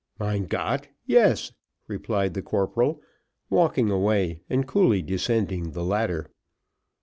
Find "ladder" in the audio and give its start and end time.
5.85-6.31